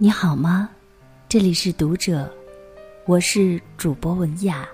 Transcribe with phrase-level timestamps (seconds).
[0.00, 0.70] 你好吗？
[1.28, 2.32] 这里是读者，
[3.04, 4.64] 我是主播文雅。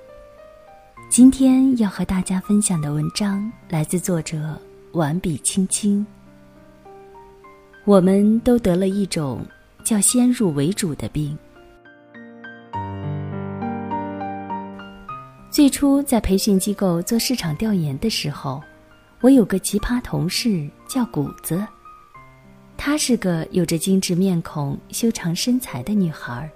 [1.08, 4.60] 今天要和大家分享的文章来自作者
[4.92, 6.06] 婉笔青青。
[7.87, 9.42] 我们都得了一种
[9.82, 11.35] 叫先入为主的病。
[15.50, 18.62] 最初在培训机构做市场调研的时候，
[19.22, 21.66] 我有个奇葩同事叫谷子。
[22.77, 26.51] 她是个有着精致面孔、修长身材的女孩。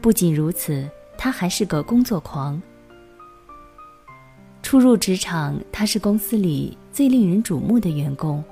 [0.00, 2.60] 不仅如此，她还是个工作狂。
[4.62, 8.42] 初入职场，她是公司里最令人瞩目的员工，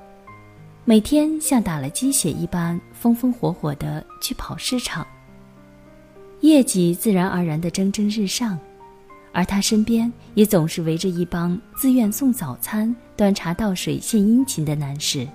[0.83, 5.05] 每天像打了鸡血一般，风风火火的去跑市场，
[6.41, 8.57] 业绩自然而然的蒸蒸日上。
[9.33, 15.27] 而她身边也总是围着一帮自愿送早餐、端茶倒水献殷勤的男士。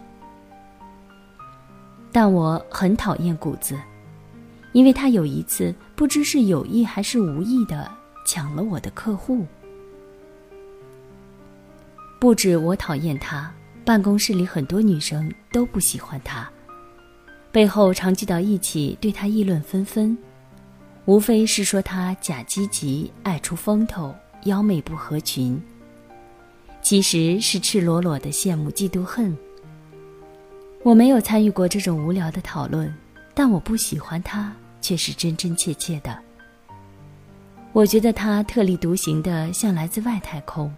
[2.12, 3.78] 但我很讨厌谷子，
[4.72, 7.90] 因为他有一次不知是有意还是无意的
[8.26, 9.46] 抢了我的客户。
[12.18, 13.52] 不止我讨厌他，
[13.84, 16.50] 办公室里很多女生都不喜欢他，
[17.50, 20.18] 背后常聚到一起对他议论纷纷，
[21.06, 24.14] 无非是说他假积极、爱出风头、
[24.44, 25.62] 妖媚不合群，
[26.82, 29.34] 其实是赤裸裸的羡慕、嫉妒、恨。
[30.82, 32.92] 我没有参与过这种无聊的讨论，
[33.34, 34.50] 但我不喜欢他
[34.80, 36.18] 却是真真切切的。
[37.72, 40.72] 我觉得他特立独行的，像来自外太空。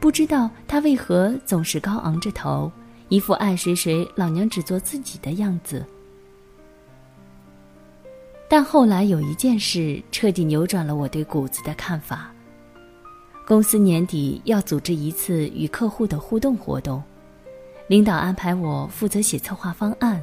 [0.00, 2.70] 不知道他为何总是高昂着头，
[3.08, 5.86] 一副爱谁谁，老娘只做自己的样子。
[8.48, 12.32] 但后来有一件事彻底扭转了我对谷子的看法。
[13.46, 17.00] 公司年底要组织一次与客户的互动活动。
[17.92, 20.18] 领导安排我负责写策划方案。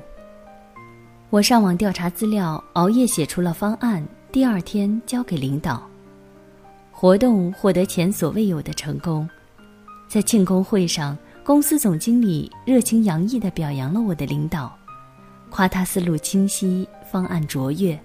[1.30, 5.88] 我上网调查资料，熬夜写出了方案，第二天交给领导。
[6.90, 9.30] 活动获得前所未有的成功，
[10.08, 14.76] 在庆功会上，公司总经理热情洋溢地表扬了我的领导，
[15.52, 18.00] 夸他思路清晰，方案卓越，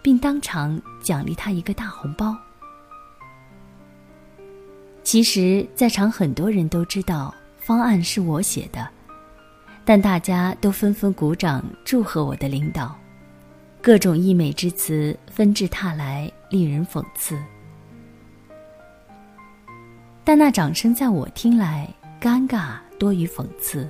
[0.00, 2.34] 并当场奖励他一个大红包。
[5.02, 7.34] 其实，在场很多人都知道。
[7.58, 8.88] 方案是我写的，
[9.86, 12.92] 但大家都纷纷鼓掌祝贺我的领导，
[13.80, 17.38] 各种溢美之词纷至沓来，令人讽刺。
[20.24, 21.88] 但那掌声在我听来
[22.20, 23.88] 尴尬多于讽刺，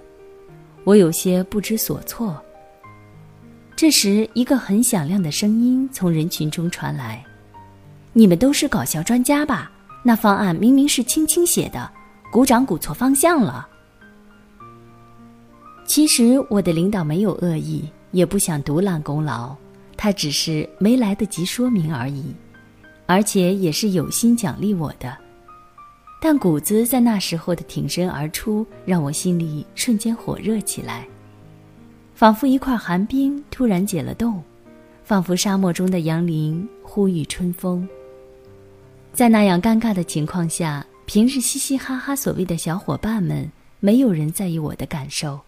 [0.84, 2.44] 我有些不知所措。
[3.74, 7.24] 这时，一个很响亮的声音从人群中传来
[8.12, 9.70] ：“你们都是搞笑专家吧？
[10.02, 11.90] 那方案明明是青青写的。”
[12.30, 13.66] 鼓掌鼓错方向了。
[15.86, 19.54] 其实我的领导没有恶意，也不想独揽功劳，
[19.96, 22.34] 他只是没来得及说明而已，
[23.06, 25.16] 而且也是有心奖励我的。
[26.20, 31.06] 但谷子在那时候的挺身而出，让我心里瞬间火热起来，
[32.14, 34.42] 仿佛一块寒冰突然解了冻，
[35.04, 37.88] 仿佛沙漠中的杨林呼吁春风。
[39.12, 40.84] 在那样尴尬的情况下。
[41.08, 43.48] 平日嘻嘻哈哈，所谓的小伙伴们，
[43.78, 45.38] 没有人在意我的感受。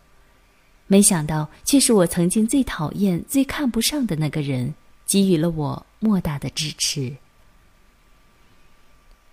[0.90, 4.74] 没想到，却是我曾经最讨厌、最看不上的那个人，
[5.06, 7.16] 给予了我莫大的支持。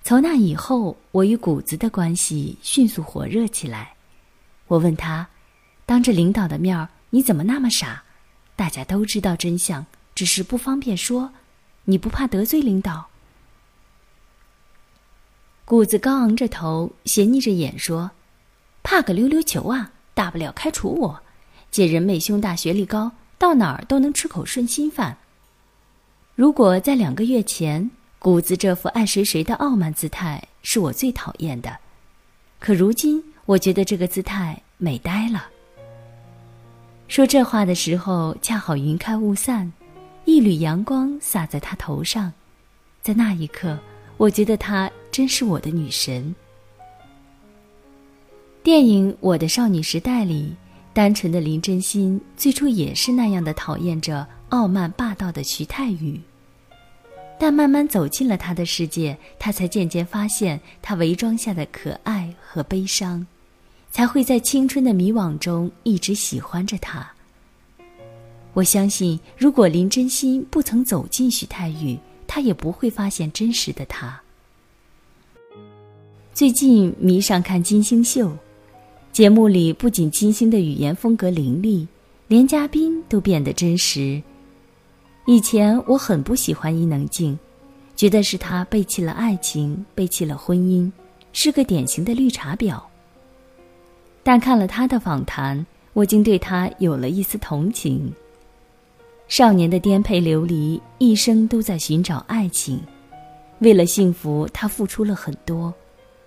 [0.03, 3.95] 从那以后，我与谷子的关系迅速火热起来。
[4.67, 5.29] 我问他
[5.87, 8.03] ：“当着领导的面儿，你怎么那么傻？
[8.57, 11.33] 大家都知道真相，只是不方便说。
[11.85, 13.07] 你不怕得罪领导？”
[15.63, 18.11] 谷子高昂着头，斜睨着眼说
[18.83, 19.91] ：“怕个溜溜球啊！
[20.13, 21.23] 大不了开除我。
[21.75, 25.17] 姐人美胸大，学历高，到哪儿都能吃口顺心饭。
[26.33, 31.77] 如果在两个月前，谷子这副爱谁谁的傲慢姿态是我最讨厌的，
[32.59, 35.49] 可如今我觉得这个姿态美呆了。”
[37.09, 39.69] 说这话的时候，恰好云开雾散，
[40.23, 42.31] 一缕阳光洒在他头上，
[43.01, 43.77] 在那一刻。
[44.15, 46.33] 我觉得她真是我的女神。
[48.63, 50.55] 电影《我的少女时代》里，
[50.95, 56.19] 单纯的林真心最初也是那样的讨厌着傲慢霸道的徐太宇，
[57.37, 63.27] 但慢慢走进了他的世界，他才渐渐发现他伪装下的可爱和悲伤，
[63.91, 67.05] 才会在青春的迷惘中一直喜欢着他。
[68.53, 71.99] 我相信，如果林真心不曾走进徐太宇。
[72.27, 74.19] 他也不会发现真实的他。
[76.33, 78.35] 最近迷上看金星秀，
[79.15, 81.87] 节目里不仅金星的语言风格凌厉，
[82.27, 84.21] 连嘉宾都变得真实，
[85.25, 87.39] 以前我很不喜欢伊能静，
[87.95, 90.91] 觉得是她背弃了爱情，背弃了婚姻，
[91.31, 92.77] 是个典型的绿茶婊。
[94.21, 98.11] 但看了她的访谈，我竟对她有了一丝同情。
[99.29, 102.81] 少年的颠沛流离，一生都在寻找爱情，
[103.59, 105.73] 为了幸福，他付出了很多。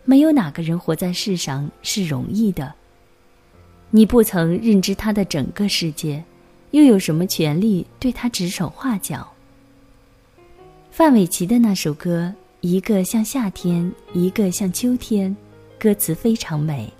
[0.08, 2.72] 没有哪个人活在世上是容易的。
[3.90, 6.24] 你不曾认知他的整个世界。
[6.70, 9.26] 又有什么权利对他指手画脚？
[10.90, 15.34] 范玮琪的那首歌，一个像夏天，一个像秋天，
[15.78, 16.92] 歌词非常美。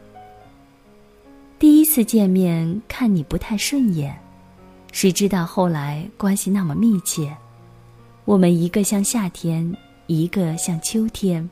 [1.58, 4.19] 第一次见面看你不太顺眼，
[4.90, 7.37] 谁知道后来关系那么密切？
[8.25, 9.76] 我们一个像夏天，
[10.06, 11.50] 一个像秋天，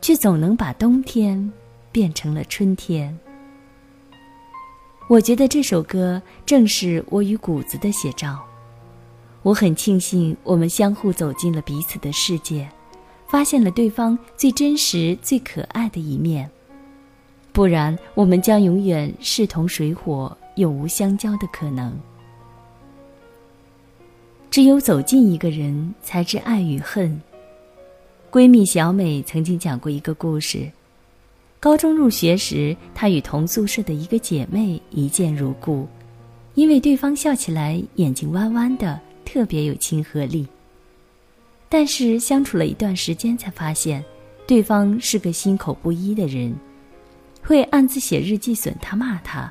[0.00, 1.52] 却总能把冬天
[1.90, 3.16] 变成了春天。
[5.08, 8.44] 我觉得这首歌正是我与谷子的写照。
[9.42, 12.68] 我很庆幸我们相互走进了彼此的世界，
[13.28, 16.50] 发现了对方最真实、最可爱的一面。
[17.52, 21.96] 不然，我们将永远势同水火，永无相交的可能。
[24.50, 27.20] 只有走近一个人，才知爱与恨。
[28.36, 30.70] 闺蜜小美曾经讲过一个故事。
[31.58, 35.88] 高中入学时，她与同宿舍的一个姐妹一见如故，
[36.52, 40.46] 因为对方笑起来眼睛弯弯的，特别有亲和力。
[41.70, 44.04] 但是相处了一段时间，才发现，
[44.46, 46.54] 对方是个心口不一的人，
[47.42, 49.50] 会暗自写日记损他骂他，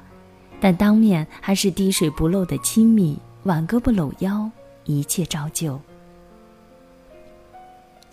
[0.59, 4.47] 但当面还是滴水不漏的亲密，挽胳膊搂腰，
[4.83, 5.81] 一切照旧。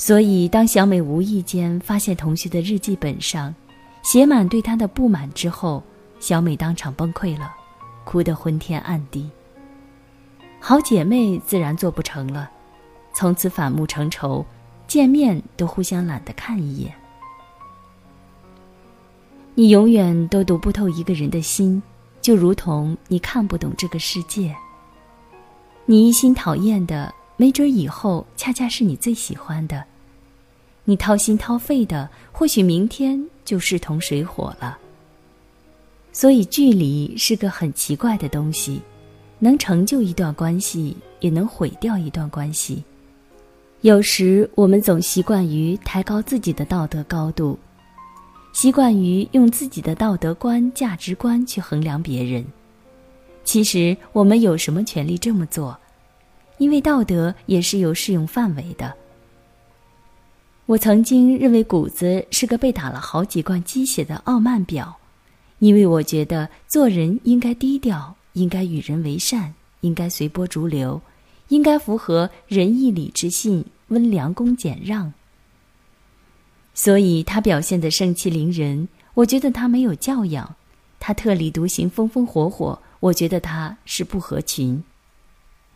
[0.05, 3.55] 所以，当小美无意间发现同学的日记本上，
[4.03, 5.81] 写满对他的不满之后，
[6.19, 7.55] 小美当场崩溃了，
[8.03, 9.31] 哭得昏天暗地。
[10.59, 12.51] 好姐妹自然做不成了，
[13.15, 14.45] 从此反目成仇，
[14.89, 16.93] 见面都互相懒得看一眼。
[19.55, 21.81] 你永远都读不透一个人的心，
[22.21, 24.53] 就如同你看不懂这个世界。
[25.87, 29.87] 你一心讨厌的，没准以后恰恰是你最喜欢的。
[30.85, 33.29] 你掏心掏肺的，或许明天。
[33.45, 34.79] 就势同水火了。
[36.13, 38.81] 所以，距离是个很奇怪的东西，
[39.41, 42.85] 能成就一段关系，也能毁掉一段关系。
[43.81, 47.59] 有时，我们总习惯于抬高自己的道德高度，
[48.53, 52.47] 习惯于用自己的道德观、价值观去衡量别人。
[53.43, 55.77] 其实，我们有什么权利这么做？
[56.59, 58.95] 因为道德也是有适用范围的。
[60.73, 64.91] 我曾经认为谷子是个被打了好几罐鸡血的傲慢婊，
[65.59, 69.53] 因为我觉得做人应该低调，应该与人为善，
[69.83, 70.99] 应该随波逐流，
[71.49, 75.13] 应该符合仁义礼智信、温良恭俭让。
[76.73, 80.57] 所以他表现得盛气凌人，我觉得他没有教养；
[80.99, 84.83] 他特立独行、风风火火，我觉得他是不合群。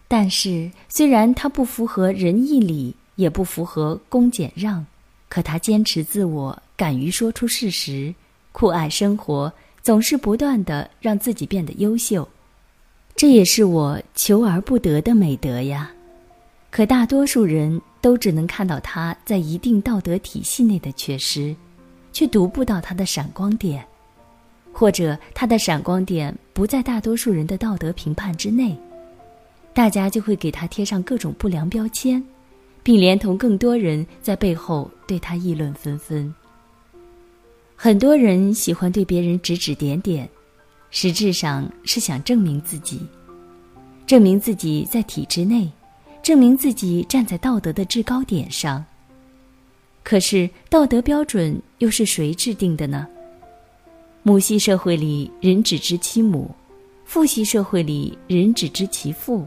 [0.09, 2.97] 但是虽然他不符合仁义礼。
[3.17, 4.87] 也不符合恭俭让，
[5.29, 8.15] 可他坚持自我，敢于说出事实，
[8.53, 9.53] 酷爱生活，
[9.83, 12.29] 总是不断的让自己变得优秀，
[13.15, 15.91] 这也是我求而不得的美德呀。
[16.71, 21.57] 可大多数人都只能看到他在一定道德体系内的缺失，
[22.13, 23.83] 却读不到他的闪光点，
[24.73, 28.77] 或者他的闪光点不在大多数人的道德评判之内，
[29.73, 32.23] 大家就会给他贴上各种不良标签。
[32.87, 36.33] 并连同更多人在背后对他议论纷纷。
[37.75, 40.29] 很多人喜欢对别人指指点点，
[40.93, 43.01] 实质上是想证明自己，
[44.07, 45.69] 证明自己在体制内，
[46.23, 48.85] 证明自己站在道德的制高点上。
[50.05, 53.05] 可是道德标准又是谁制定的呢？
[54.23, 56.55] 母系社会里人只知其母，
[57.05, 59.45] 父系社会里人只知其父。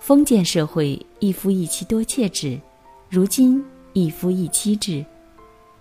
[0.00, 2.58] 封建社会一夫一妻多妾制，
[3.10, 5.04] 如今一夫一妻制，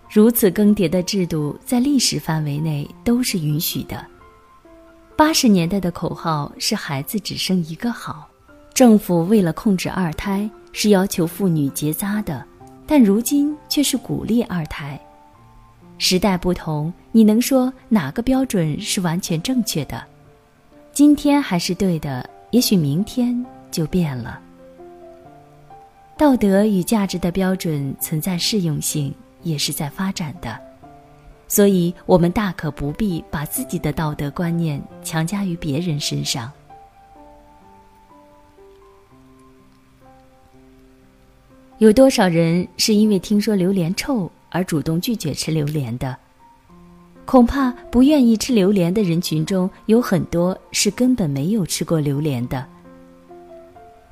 [0.09, 4.05] 如此更迭的制度在历史范围内都是允许的。
[5.15, 8.27] 八十年代的口号是“孩子只生一个好”，
[8.75, 12.45] 政府为了控制二胎是要求妇女结扎的，
[12.85, 14.99] 但如今却是鼓励二胎。
[15.97, 20.03] 时代不同，你能说哪个标准是完全正确的？
[20.91, 23.45] 今天还是对的，也许明天。
[23.71, 24.39] 就变了。
[26.17, 30.59] 道德与价值的标准存在适用性，也是在发展的，
[31.47, 36.51] 所以我们大可不必把自己的道德观念强加于别人身上。
[41.77, 46.17] 有多少人是因为听说榴莲臭而主动拒绝吃榴莲的？
[47.25, 52.67] 恐怕不愿意吃榴莲的人群中有很多是根本没有吃过榴莲的。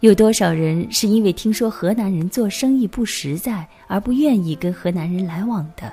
[0.02, 5.92] 有多少人是因为听说河南人做生意不实在而不愿意跟河南人来往的？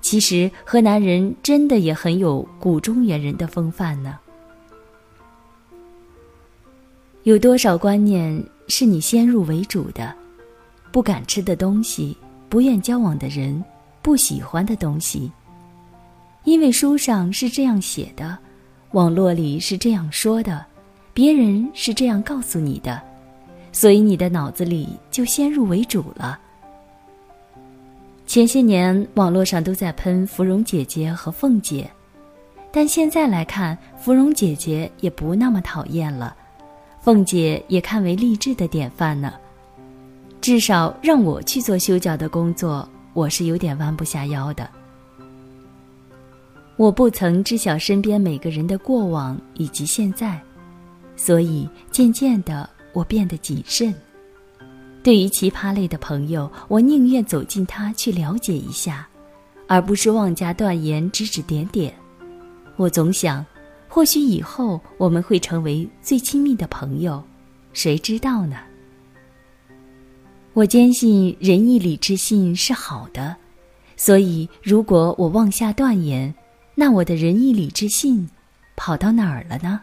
[0.00, 4.16] 其实河南人真的也很有古中原人的风范呢。
[7.24, 10.14] 有多少观念是你先入为主的？
[10.92, 12.16] 不敢吃的东西，
[12.48, 13.62] 不愿交往的人，
[14.00, 15.30] 不喜欢的东西。
[16.44, 18.38] 因为书上是这样写的，
[18.92, 20.64] 网络里是这样说的，
[21.18, 23.02] 别人是这样告诉你的，
[23.72, 26.38] 所以你的脑子里就先入为主了。
[28.24, 31.90] 前些年网络上都在喷芙蓉姐姐和凤姐，
[32.70, 36.36] 但现在来看，芙蓉姐姐也不那么讨厌了，
[37.00, 39.34] 凤姐也看为励志的典范呢。
[40.40, 44.70] 至少让我去做修脚的工作，我是有点弯不下腰的。
[46.76, 50.40] 我不曾知晓身边每个人的过往以及现在，
[51.28, 53.94] 所以渐渐的我变得谨慎。
[55.02, 59.06] 对于奇葩类的朋友，我宁愿走近他去了解一下，
[59.66, 61.94] 而不是妄加断言、指指点点。
[62.76, 63.44] 我总想，
[63.88, 67.22] 或许以后我们会成为最亲密的朋友，
[67.74, 68.56] 谁知道呢？
[70.54, 73.36] 我坚信仁义礼智信是好的，
[73.98, 76.34] 所以如果我妄下断言，
[76.74, 78.26] 那我的仁义礼智信
[78.76, 79.82] 跑到哪儿了呢？